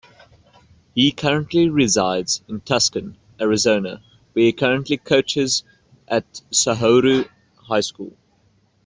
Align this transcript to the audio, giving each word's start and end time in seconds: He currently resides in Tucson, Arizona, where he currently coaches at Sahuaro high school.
He 0.95 1.11
currently 1.11 1.69
resides 1.69 2.41
in 2.47 2.61
Tucson, 2.61 3.17
Arizona, 3.39 4.01
where 4.33 4.45
he 4.45 4.51
currently 4.51 4.97
coaches 4.97 5.61
at 6.07 6.41
Sahuaro 6.49 7.29
high 7.67 7.81
school. 7.81 8.17